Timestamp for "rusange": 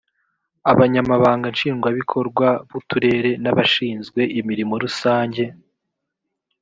4.83-5.43